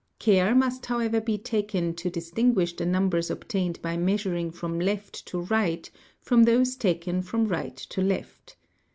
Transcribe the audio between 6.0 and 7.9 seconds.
from those taken from nt